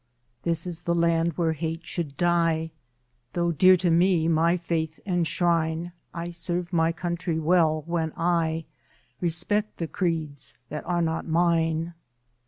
This 0.41 0.65
is 0.65 0.81
the 0.81 0.95
land 0.95 1.33
where 1.33 1.53
hate 1.53 1.85
should 1.85 2.17
die 2.17 2.71
Though 3.33 3.51
dear 3.51 3.77
to 3.77 3.91
me 3.91 4.27
my 4.27 4.57
faith 4.57 4.99
and 5.05 5.27
shrine, 5.27 5.91
I 6.11 6.31
serve 6.31 6.73
my 6.73 6.91
country 6.91 7.37
well 7.37 7.83
when 7.85 8.11
I 8.17 8.65
Respect 9.19 9.77
the 9.77 9.85
creeds 9.85 10.55
that 10.69 10.83
are 10.85 11.03
not 11.03 11.27
mine. 11.27 11.93